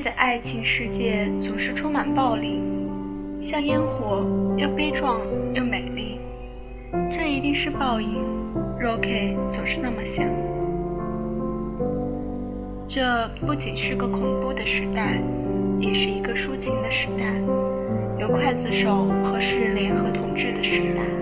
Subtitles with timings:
[0.00, 2.60] 的爱情世界总是充满暴力，
[3.42, 4.24] 像烟火，
[4.56, 5.20] 又悲壮
[5.52, 6.18] 又美丽。
[7.10, 8.22] 这一定是报应
[8.80, 10.26] ，Rocky 总是那么想。
[12.88, 15.20] 这不仅是个恐怖的时代，
[15.80, 17.24] 也是一个抒情的时代，
[18.18, 21.13] 由刽子手和世人联合统治的时代。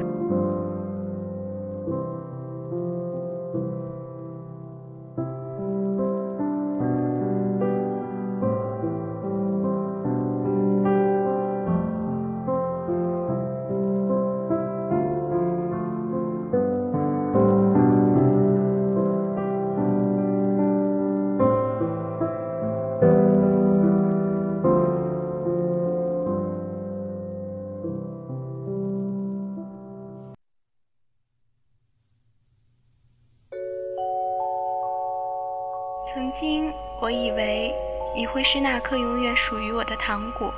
[36.14, 37.72] 曾经我以为
[38.14, 40.52] 你会是那颗永远属于我的糖果，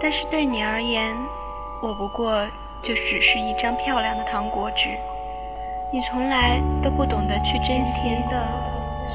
[0.00, 1.14] 但是对你而言，
[1.82, 2.42] 我不过
[2.82, 4.88] 就只是一张漂亮的糖果纸。
[5.92, 8.48] 你从来都不懂得去珍惜的，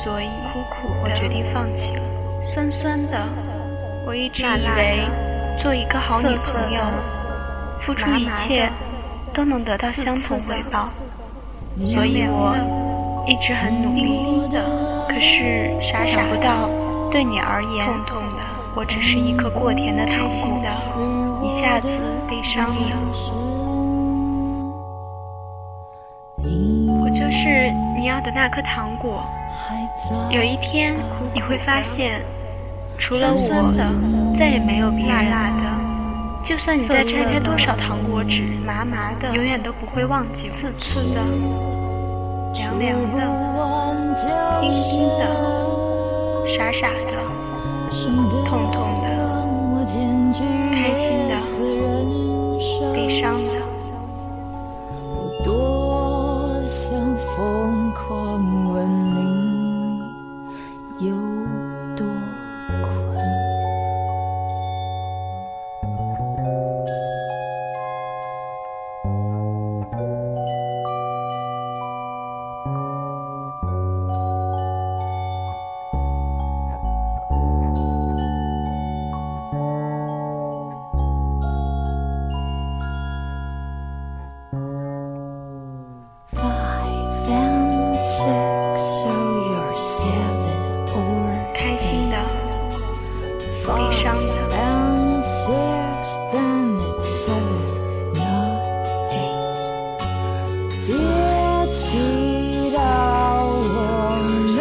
[0.03, 2.03] 所以苦苦我决定放弃了。
[2.44, 3.28] 酸酸的，
[4.06, 5.00] 我一直以为
[5.58, 6.84] 做一个好女朋友，
[7.80, 8.69] 付出一切
[9.34, 10.88] 都能得到相同回报，
[11.80, 12.91] 所以我。
[13.28, 14.50] 一直很努力，
[15.08, 15.72] 可是
[16.04, 16.68] 想不到，
[17.12, 17.88] 对你而言，
[18.76, 20.64] 我只是一颗过甜的糖果，
[21.44, 21.88] 一下子
[22.28, 22.98] 悲伤了。
[27.04, 29.24] 我就是你要的那颗糖果。
[30.31, 30.96] 有一天
[31.34, 32.22] 你会发现，
[32.98, 35.72] 除了我，再也没有别人的。
[36.44, 41.22] 就算你再拆开多少糖果纸，麻麻的，永远都不会忘记刺刺的。
[42.53, 43.17] 凉凉的，
[44.62, 45.23] 冰冰的，
[46.57, 47.12] 傻傻的，
[48.45, 49.07] 痛痛的，
[50.72, 51.31] 开心的，
[52.94, 53.71] 悲伤的。
[94.01, 94.06] 一
[101.72, 102.79] 起，你觉得
[103.78, 104.57] 冷？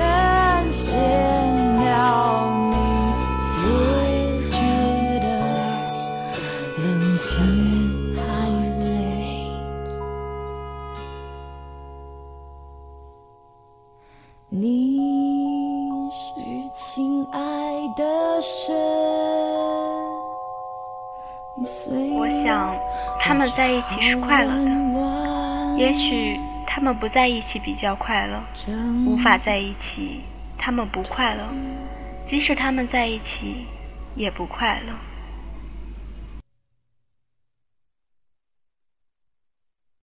[14.50, 15.09] 你。
[17.60, 18.03] 爱的
[22.16, 22.75] 我想，
[23.21, 25.76] 他们在一起是快乐的。
[25.76, 28.43] 也许他们不在一起比较快乐，
[29.06, 30.22] 无法在一起，
[30.56, 31.43] 他们不快乐。
[32.25, 33.66] 即使他们在一起，
[34.15, 34.94] 也不快乐。